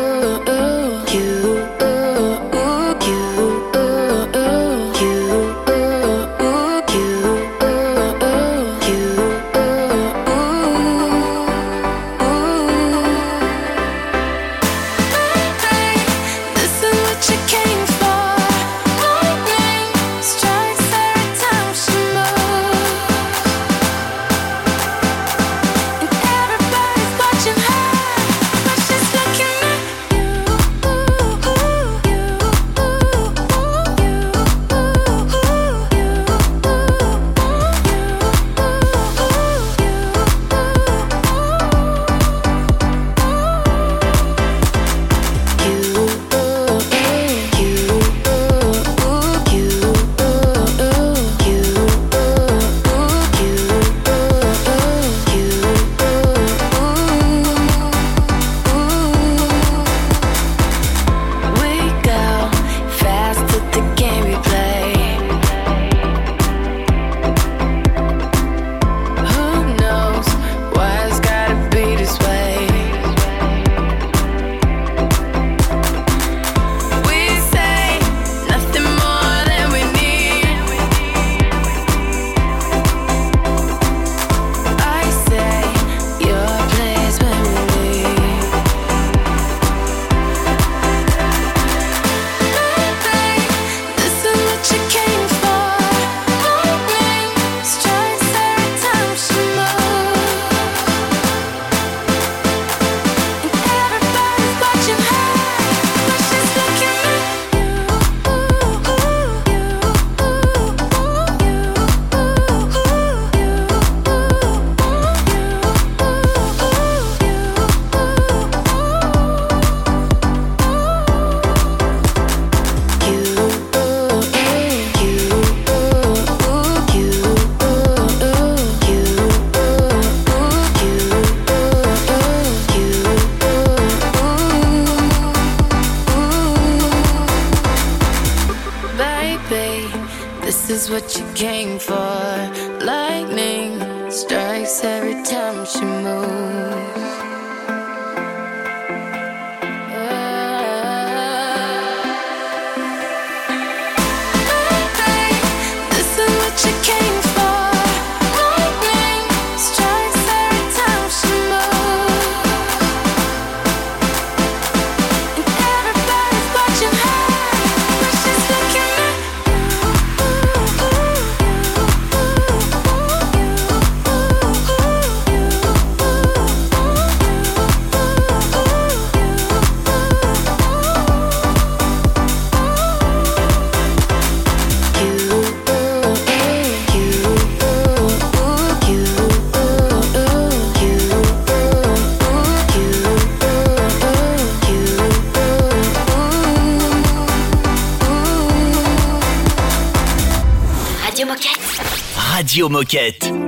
[202.53, 203.41] Radio Moquette.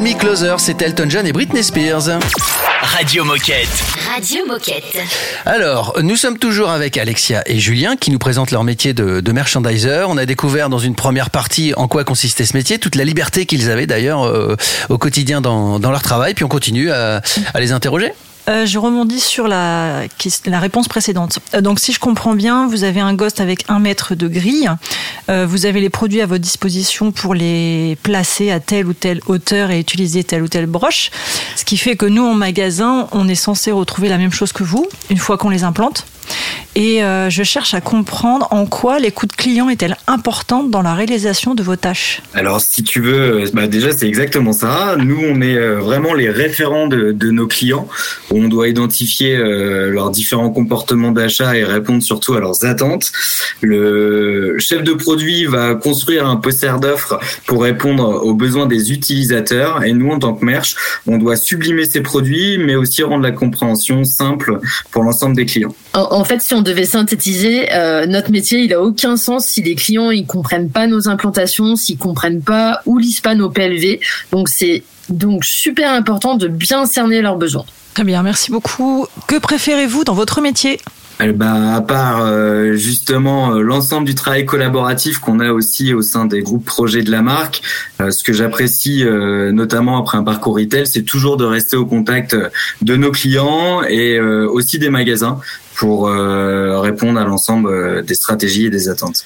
[0.00, 2.08] Me Closer, c'est Elton John et Britney Spears.
[2.82, 3.68] Radio Moquette.
[4.14, 4.96] Radio Moquette.
[5.44, 9.32] Alors, nous sommes toujours avec Alexia et Julien qui nous présentent leur métier de, de
[9.32, 10.04] merchandiser.
[10.06, 13.44] On a découvert dans une première partie en quoi consistait ce métier, toute la liberté
[13.46, 14.56] qu'ils avaient d'ailleurs euh,
[14.88, 16.34] au quotidien dans, dans leur travail.
[16.34, 17.20] Puis on continue à,
[17.54, 18.12] à les interroger.
[18.48, 20.06] Euh, je rebondis sur la,
[20.46, 21.38] réponse précédente.
[21.54, 24.70] Euh, Donc, si je comprends bien, vous avez un ghost avec un mètre de grille.
[25.28, 29.20] Euh, vous avez les produits à votre disposition pour les placer à telle ou telle
[29.26, 31.10] hauteur et utiliser telle ou telle broche.
[31.56, 34.64] Ce qui fait que nous, en magasin, on est censé retrouver la même chose que
[34.64, 36.06] vous une fois qu'on les implante.
[36.74, 41.54] Et euh, je cherche à comprendre en quoi l'écoute client est-elle importante dans la réalisation
[41.54, 42.22] de vos tâches.
[42.34, 44.96] Alors, si tu veux, euh, bah déjà, c'est exactement ça.
[44.96, 47.88] Nous, on est euh, vraiment les référents de, de nos clients.
[48.30, 53.10] On doit identifier euh, leurs différents comportements d'achat et répondre surtout à leurs attentes.
[53.60, 59.82] Le chef de produit va construire un poster d'offres pour répondre aux besoins des utilisateurs.
[59.84, 60.76] Et nous, en tant que merch,
[61.06, 64.60] on doit sublimer ces produits, mais aussi rendre la compréhension simple
[64.90, 65.74] pour l'ensemble des clients.
[65.94, 69.62] En, en fait, si on devait synthétiser, euh, notre métier, il a aucun sens si
[69.62, 74.00] les clients ils comprennent pas nos implantations, s'ils comprennent pas ou lisent pas nos PLV.
[74.32, 77.64] Donc c'est donc super important de bien cerner leurs besoins.
[77.94, 79.06] Très bien, merci beaucoup.
[79.28, 80.80] Que préférez-vous dans votre métier?
[81.18, 86.26] Ben, à part euh, justement euh, l'ensemble du travail collaboratif qu'on a aussi au sein
[86.26, 87.60] des groupes projets de la marque,
[88.00, 91.86] euh, ce que j'apprécie euh, notamment après un parcours retail, c'est toujours de rester au
[91.86, 92.36] contact
[92.82, 95.40] de nos clients et euh, aussi des magasins
[95.78, 99.24] pour euh, répondre à l'ensemble euh, des stratégies et des attentes.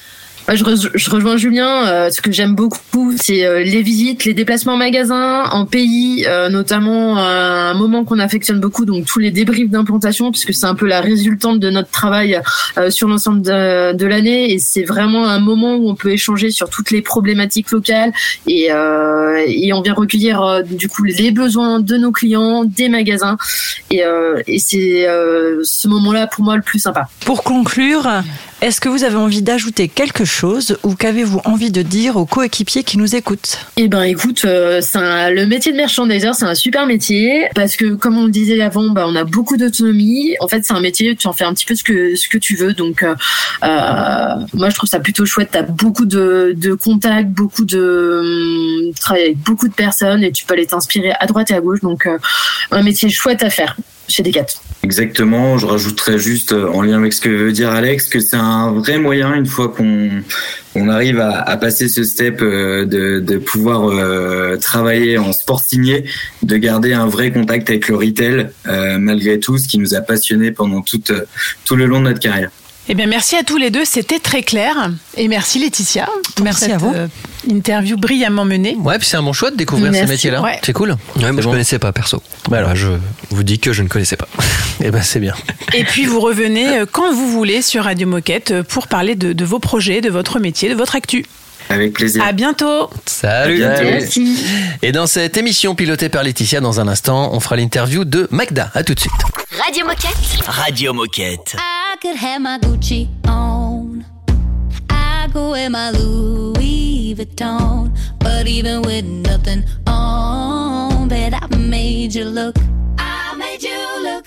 [0.49, 1.87] Moi, je, re- je rejoins Julien.
[1.87, 6.27] euh, ce que j'aime beaucoup, c'est euh, les visites, les déplacements en magasin, en pays,
[6.27, 10.67] euh, notamment euh, un moment qu'on affectionne beaucoup, donc tous les débriefs d'implantation, puisque c'est
[10.67, 12.41] un peu la résultante de notre travail
[12.77, 14.53] euh, sur l'ensemble de, de l'année.
[14.53, 18.13] Et c'est vraiment un moment où on peut échanger sur toutes les problématiques locales
[18.49, 23.37] et, euh, et on vient recueillir du coup les besoins de nos clients, des magasins.
[23.91, 24.03] Et,
[24.49, 25.07] et c'est
[25.63, 27.09] ce moment-là pour moi le plus sympa.
[27.25, 28.09] Pour conclure,
[28.63, 32.85] est-ce que vous avez envie d'ajouter quelque chose ou qu'avez-vous envie de dire aux coéquipiers
[32.85, 33.59] qui nous écoutent?
[33.77, 38.17] Eh ben écoute, euh, le métier de merchandiser, c'est un super métier parce que comme
[38.17, 40.37] on le disait avant, bah, on a beaucoup d'autonomie.
[40.39, 42.39] En fait, c'est un métier, tu en fais un petit peu ce que ce que
[42.39, 42.73] tu veux.
[42.73, 43.17] Donc, euh,
[43.65, 45.49] euh, moi, je trouve ça plutôt chouette.
[45.51, 50.47] T'as beaucoup de, de contacts, beaucoup de hum, travail avec beaucoup de personnes et tu
[50.47, 51.81] peux aller t'inspirer à droite et à gauche.
[51.81, 52.17] Donc, euh,
[52.71, 53.77] un métier chouette à faire
[54.09, 54.47] chez Decat.
[54.83, 58.37] Exactement, je rajouterais juste euh, en lien avec ce que veut dire Alex que c'est
[58.37, 60.11] un vrai moyen une fois qu'on
[60.75, 66.05] on arrive à, passer ce step euh, de, de pouvoir euh, travailler en sport signé,
[66.43, 68.49] de garder un vrai contact avec le retail
[68.99, 72.51] malgré tout, ce qui nous a passionné pendant tout le long de notre carrière.
[72.89, 74.91] Eh bien, merci à tous les deux, c'était très clair.
[75.17, 76.09] Et merci Laetitia.
[76.35, 76.93] Pour Merci cette, à vous.
[76.93, 77.07] euh,
[77.49, 78.77] interview brillamment menée.
[78.81, 80.07] Ouais, puis c'est un bon choix de découvrir Merci.
[80.07, 80.43] ces métiers-là.
[80.43, 80.59] Ouais.
[80.65, 80.91] C'est cool.
[81.17, 81.53] Ouais, moi je bon.
[81.53, 82.23] connaissais pas perso.
[82.51, 82.75] Bah alors.
[82.75, 82.89] Je
[83.31, 84.29] vous dis que je ne connaissais pas.
[84.85, 85.35] Eh ben c'est bien.
[85.75, 89.33] Et puis vous revenez euh, quand vous voulez sur Radio Moquette euh, pour parler de,
[89.33, 91.25] de vos projets, de votre métier, de votre actu.
[91.69, 92.23] Avec plaisir.
[92.23, 92.91] À bientôt.
[93.07, 93.65] Salut.
[93.65, 93.85] À bientôt.
[93.85, 94.45] Merci.
[94.83, 98.71] Et dans cette émission pilotée par Laetitia, dans un instant, on fera l'interview de Magda.
[98.75, 99.13] À tout de suite.
[99.65, 100.47] Radio Moquette.
[100.47, 101.57] Radio Moquette.
[101.59, 104.05] I could have my Gucci on.
[104.91, 107.91] I go wear my Louis Vuitton.
[108.19, 112.57] But even with nothing on, bet I made you look.
[112.99, 114.27] I made you look.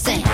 [0.00, 0.29] sing.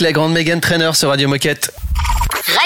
[0.00, 1.72] La grande Megan Trainer sur Radio Moquette.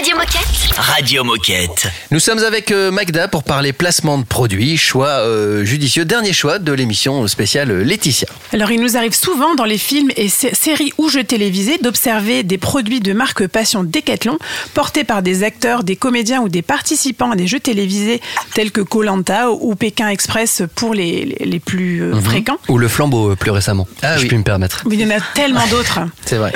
[0.01, 0.78] Radio Moquette.
[0.78, 1.86] Radio Moquette.
[2.11, 6.59] Nous sommes avec euh, Magda pour parler placement de produits, choix euh, judicieux, dernier choix
[6.59, 8.26] de l'émission spéciale euh, Laetitia.
[8.55, 12.44] Alors, il nous arrive souvent dans les films et sé- séries ou jeux télévisés d'observer
[12.44, 14.38] des produits de marque Passion Decathlon
[14.72, 18.22] portés par des acteurs, des comédiens ou des participants à des jeux télévisés
[18.55, 22.22] tels que Colanta ou Pékin Express pour les, les- les plus euh, Mhm.
[22.22, 22.59] fréquents.
[22.68, 23.86] Ou le flambeau plus récemment.
[24.03, 24.28] Ah je oui.
[24.28, 24.82] puis me permettre.
[24.88, 25.98] Mais il y en a tellement d'autres.
[26.24, 26.53] C'est vrai.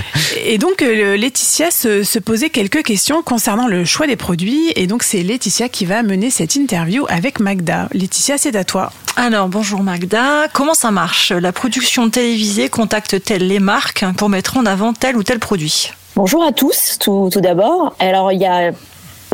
[0.47, 4.73] Et donc, euh, Laetitia se, se posait quelques questions concernant le choix des produits.
[4.77, 7.89] Et donc, c'est Laetitia qui va mener cette interview avec Magda.
[7.93, 8.93] Laetitia, c'est à toi.
[9.17, 10.47] Alors, bonjour Magda.
[10.53, 11.33] Comment ça marche?
[11.33, 15.91] La production télévisée contacte-t-elle les marques pour mettre en avant tel ou tel produit?
[16.15, 17.97] Bonjour à tous, tout, tout d'abord.
[17.99, 18.71] Alors, il y a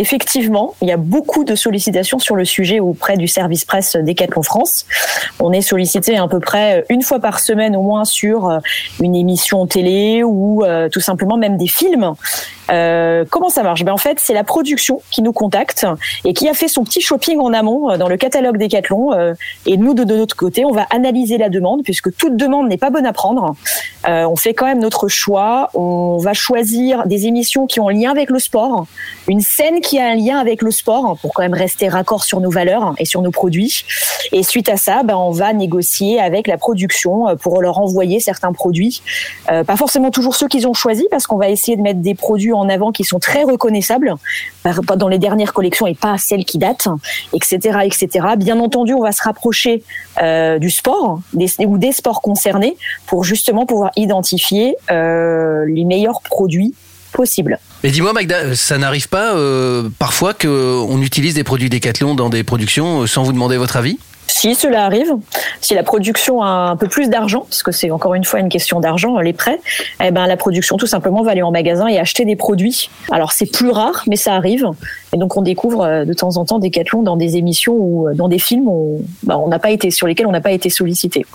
[0.01, 4.42] effectivement, il y a beaucoup de sollicitations sur le sujet auprès du service presse Decathlon
[4.42, 4.86] France.
[5.38, 8.59] On est sollicité à peu près une fois par semaine au moins sur euh,
[9.01, 12.14] une émission télé ou euh, tout simplement même des films.
[12.70, 13.84] Euh, comment ça marche?
[13.84, 15.86] Ben En fait, c'est la production qui nous contacte
[16.24, 19.12] et qui a fait son petit shopping en amont euh, dans le catalogue Decathlon.
[19.12, 19.34] euh,
[19.66, 22.90] et nous, de, notre côté, on va analyser la demande puisque toute demande n'est pas
[22.90, 23.54] bonne à prendre.
[24.06, 25.70] On fait quand même notre choix.
[25.74, 28.86] On va choisir des émissions qui ont un lien avec le sport,
[29.28, 32.40] une scène qui a un lien avec le sport pour quand même rester raccord sur
[32.40, 33.84] nos valeurs et sur nos produits.
[34.32, 38.52] Et suite à ça, ben, on va négocier avec la production pour leur envoyer certains
[38.52, 39.02] produits.
[39.46, 42.52] Pas forcément toujours ceux qu'ils ont choisis parce qu'on va essayer de mettre des produits
[42.52, 44.14] en avant qui sont très reconnaissables
[44.96, 46.88] dans les dernières collections et pas celles qui datent,
[47.32, 48.26] etc., etc.
[48.36, 49.82] Bien entendu, on va se rapprocher
[50.22, 56.74] euh, du sport ou des sports concernés pour justement pouvoir identifier euh, les meilleurs produits
[57.12, 57.58] possibles.
[57.82, 62.44] Mais dis-moi Magda, ça n'arrive pas euh, parfois qu'on utilise des produits Decathlon dans des
[62.44, 63.98] productions sans vous demander votre avis?
[64.33, 65.12] Si cela arrive,
[65.61, 68.49] si la production a un peu plus d'argent, parce que c'est encore une fois une
[68.49, 69.61] question d'argent, les prêts,
[70.03, 72.91] eh ben la production tout simplement va aller en magasin et acheter des produits.
[73.11, 74.66] Alors c'est plus rare, mais ça arrive.
[75.12, 78.14] Et donc on découvre euh, de temps en temps Decathlon dans des émissions ou euh,
[78.14, 80.70] dans des films où bah, on n'a pas été sur lesquels on n'a pas été
[80.70, 81.26] sollicité.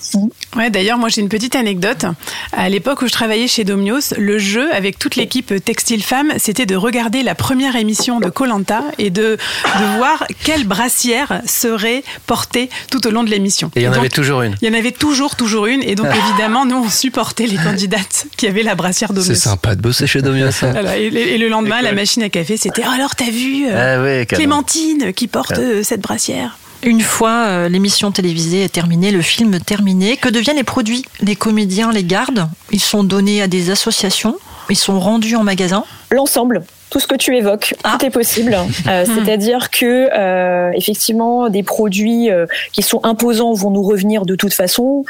[0.55, 2.05] Ouais, d'ailleurs, moi j'ai une petite anecdote.
[2.53, 6.65] À l'époque où je travaillais chez Domios, le jeu avec toute l'équipe Textile Femme, c'était
[6.65, 12.69] de regarder la première émission de Colanta et de, de voir quelle brassière serait portée
[12.89, 13.71] tout au long de l'émission.
[13.75, 14.55] Et il y en donc, avait toujours une.
[14.61, 15.83] Il y en avait toujours, toujours une.
[15.83, 19.27] Et donc, évidemment, nous, on supportait les candidates qui avaient la brassière Domios.
[19.27, 20.47] C'est sympa de bosser chez Domios.
[20.63, 20.71] hein.
[20.71, 23.97] Voilà, et, et le lendemain, la machine à café, c'était Oh, alors t'as vu euh,
[23.99, 24.25] Ah ouais.
[24.27, 25.59] Clémentine qui porte Ah.
[25.59, 30.57] euh, cette brassière Une fois euh, l'émission télévisée est terminée, le film terminé, que deviennent
[30.57, 31.03] les produits?
[31.21, 34.37] Les comédiens les gardent, ils sont donnés à des associations,
[34.69, 35.83] ils sont rendus en magasin?
[36.11, 36.63] L'ensemble,
[36.95, 38.55] tout ce que tu évoques, tout est possible.
[38.87, 44.35] Euh, C'est-à-dire que euh, effectivement, des produits euh, qui sont imposants vont nous revenir de
[44.35, 45.03] toute façon,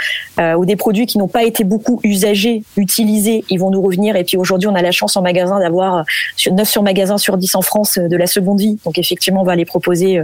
[0.58, 4.16] ou des produits qui n'ont pas été beaucoup usagés, utilisés, ils vont nous revenir.
[4.16, 6.02] Et puis aujourd'hui, on a la chance en magasin d'avoir euh,
[6.36, 8.80] sur- 9 sur magasin sur 10 en France de la seconde vie.
[8.84, 10.24] Donc effectivement, on va les proposer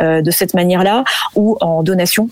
[0.00, 1.04] de cette manière-là,
[1.36, 2.30] ou en donation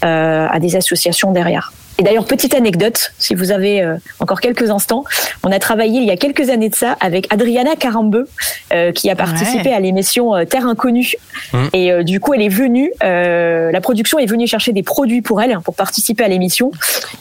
[0.00, 1.70] à des associations derrière.
[1.98, 5.04] Et d'ailleurs, petite anecdote, si vous avez euh, encore quelques instants,
[5.44, 8.28] on a travaillé il y a quelques années de ça avec Adriana Carambeu,
[8.72, 9.74] euh, qui a participé Ouais.
[9.74, 11.14] à l'émission euh, Terre Inconnue.
[11.52, 11.58] Mmh.
[11.74, 15.22] Et euh, du coup, elle est venue, euh, la production est venue chercher des produits
[15.22, 16.70] pour elle, pour participer à l'émission.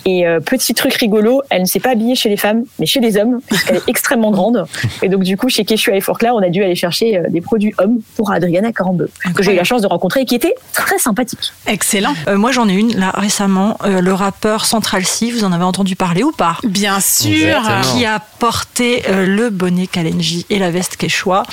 [0.06, 3.00] Et euh, petit truc rigolo, elle ne s'est pas habillée chez les femmes, mais chez
[3.02, 4.66] les hommes, puisqu'elle est extrêmement grande.
[5.02, 7.42] Et donc, du coup, chez Keshua et Forclaz, on a dû aller chercher euh, des
[7.42, 10.56] produits hommes pour Adriana Carambeu, que j'ai eu la chance de rencontrer et qui était
[10.74, 11.52] très sympathique.
[11.68, 12.14] Excellent.
[12.28, 15.64] Euh, moi j'en ai une là récemment, euh, le rappeur Central C, vous en avez
[15.64, 17.30] entendu parler ou pas Bien sûr.
[17.58, 17.82] Exactement.
[17.98, 21.44] Qui a porté euh, le bonnet Kalenji et la veste Quechua.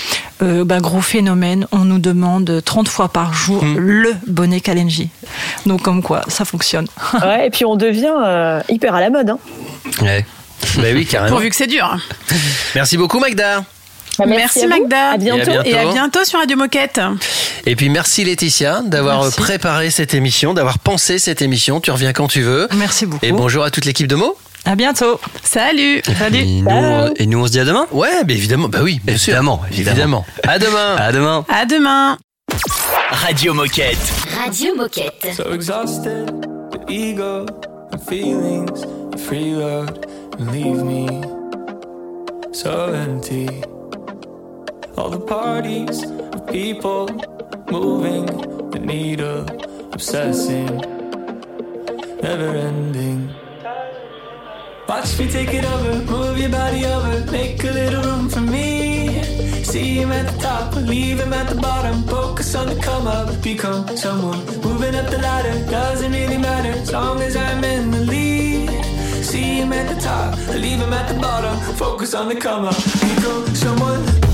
[0.42, 3.76] Euh, bah, gros phénomène, on nous demande 30 fois par jour Hmm.
[3.76, 5.08] le bonnet Kalenji.
[5.66, 6.86] Donc comme quoi, ça fonctionne.
[7.22, 9.30] Ouais, et puis on devient euh, hyper à la mode.
[9.30, 9.38] Hein.
[10.02, 10.24] Ouais.
[10.76, 11.36] Bah oui, carrément.
[11.36, 11.96] Pourvu que c'est dur.
[12.74, 13.62] Merci beaucoup Magda.
[14.18, 14.66] Bah, Merci.
[14.66, 15.10] Magda.
[15.12, 15.50] À bientôt.
[15.50, 15.68] Et à bientôt.
[15.68, 17.00] Et à bientôt sur Radio Moquette.
[17.66, 19.36] Et puis merci Laetitia d'avoir Merci.
[19.40, 21.80] préparé cette émission, d'avoir pensé cette émission.
[21.80, 22.68] Tu reviens quand tu veux.
[22.76, 23.24] Merci beaucoup.
[23.24, 24.36] Et bonjour à toute l'équipe de mots.
[24.64, 25.20] À bientôt.
[25.44, 26.02] Salut.
[26.18, 26.38] Salut.
[26.38, 29.16] Et nous, et nous, on se dit à demain Ouais, mais évidemment, bah oui, bien
[29.16, 29.32] sûr.
[29.32, 30.26] Évidemment, évidemment.
[30.46, 30.96] À demain.
[30.96, 31.44] À demain.
[31.48, 32.18] À demain.
[33.10, 33.96] Radio Moquette.
[34.44, 35.34] Radio Moquette.
[35.36, 36.26] So exhausted,
[36.70, 37.46] the ego,
[37.92, 39.86] the feelings, the
[40.38, 41.06] leave me
[42.52, 43.48] so empty.
[44.98, 47.08] All the parties of people
[47.70, 48.26] moving
[48.72, 49.46] the needle,
[49.92, 50.66] obsessing,
[52.20, 53.32] never ending.
[54.88, 59.22] Watch me take it over, move your body over, make a little room for me.
[59.62, 62.02] See him at the top, leave him at the bottom.
[62.02, 64.44] Focus on the come up, become someone.
[64.62, 68.70] Moving up the ladder, doesn't really matter as long as I'm in the lead.
[69.24, 71.56] See him at the top, leave him at the bottom.
[71.76, 74.27] Focus on the come up, become someone.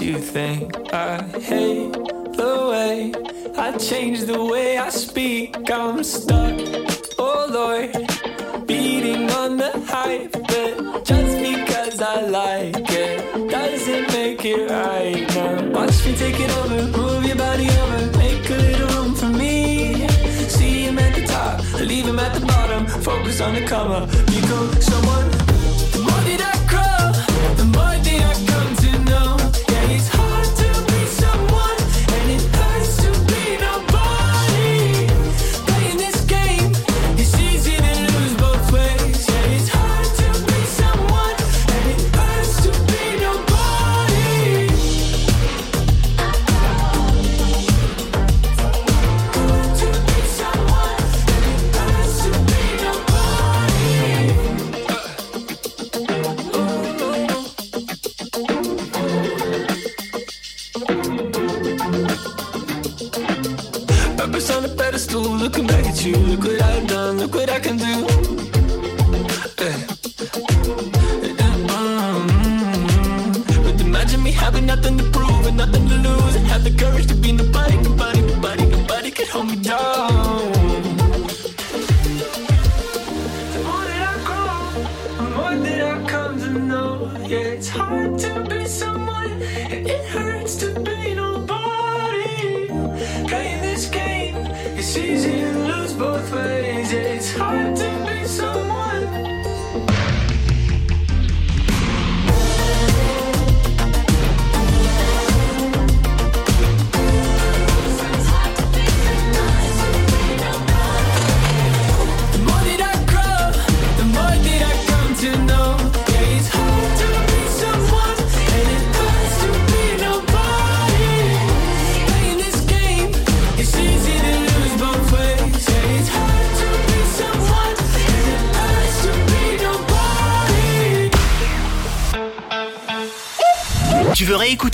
[0.00, 3.12] you think I hate the way
[3.56, 5.70] I change the way I speak.
[5.70, 6.58] I'm stuck,
[7.18, 10.32] oh Lord, beating on the hype.
[10.32, 15.70] But just because I like it doesn't make it right now.
[15.70, 20.08] Watch me take it over, move your body over, make a little room for me.
[20.48, 22.86] See him at the top, leave him at the bottom.
[22.86, 25.33] Focus on the cover, become someone